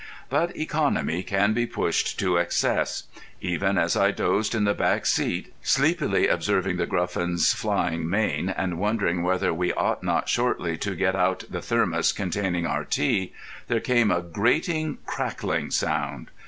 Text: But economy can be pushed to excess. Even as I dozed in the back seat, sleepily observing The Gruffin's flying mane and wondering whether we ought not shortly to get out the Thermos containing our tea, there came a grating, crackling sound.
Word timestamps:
But 0.31 0.57
economy 0.57 1.21
can 1.21 1.53
be 1.53 1.67
pushed 1.67 2.17
to 2.21 2.37
excess. 2.37 3.03
Even 3.39 3.77
as 3.77 3.95
I 3.95 4.09
dozed 4.09 4.55
in 4.55 4.63
the 4.63 4.73
back 4.73 5.05
seat, 5.05 5.53
sleepily 5.61 6.27
observing 6.27 6.77
The 6.77 6.87
Gruffin's 6.87 7.53
flying 7.53 8.09
mane 8.09 8.49
and 8.49 8.79
wondering 8.79 9.21
whether 9.21 9.53
we 9.53 9.71
ought 9.73 10.01
not 10.03 10.27
shortly 10.27 10.75
to 10.77 10.95
get 10.95 11.15
out 11.15 11.43
the 11.51 11.61
Thermos 11.61 12.13
containing 12.13 12.65
our 12.65 12.83
tea, 12.83 13.33
there 13.67 13.79
came 13.79 14.09
a 14.09 14.23
grating, 14.23 14.97
crackling 15.05 15.69
sound. 15.69 16.31